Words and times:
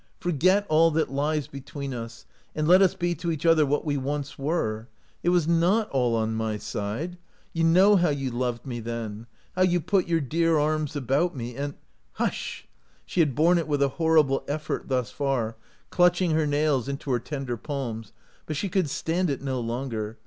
Forget 0.19 0.65
all 0.67 0.89
that 0.89 1.11
lies 1.11 1.45
between 1.45 1.93
us, 1.93 2.25
and 2.55 2.67
let 2.67 2.81
us 2.81 2.95
be 2.95 3.13
to 3.13 3.31
each 3.31 3.45
other 3.45 3.67
what 3.67 3.85
we 3.85 3.97
once 3.97 4.35
were. 4.35 4.87
It 5.21 5.29
was 5.29 5.47
not 5.47 5.91
all 5.91 6.15
on 6.15 6.33
my 6.33 6.57
side. 6.57 7.19
You 7.53 7.65
know 7.65 7.97
how 7.97 8.09
you 8.09 8.31
loved 8.31 8.65
me 8.65 8.79
then. 8.79 9.27
How 9.55 9.61
you 9.61 9.79
put 9.79 10.07
your 10.07 10.19
dear 10.19 10.57
arms 10.57 10.95
about 10.95 11.35
me, 11.35 11.55
and 11.55 11.75
—""Hush!" 12.13 12.67
She 13.05 13.19
had 13.19 13.35
borne 13.35 13.59
it 13.59 13.67
with 13.67 13.83
a 13.83 13.89
horri 13.99 14.27
ble 14.27 14.43
effort 14.47 14.87
thus 14.89 15.11
far, 15.11 15.55
clutching 15.91 16.31
her 16.31 16.47
nails 16.47 16.89
into 16.89 17.11
her 17.11 17.19
tender 17.19 17.55
palms, 17.55 18.11
but 18.47 18.55
she 18.55 18.69
could 18.69 18.89
stand 18.89 19.29
it 19.29 19.43
no 19.43 19.59
longer. 19.59 20.17